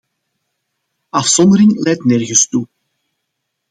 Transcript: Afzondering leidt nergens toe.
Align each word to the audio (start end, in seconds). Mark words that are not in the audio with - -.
Afzondering 1.19 1.71
leidt 1.83 2.05
nergens 2.09 2.43
toe. 2.51 2.67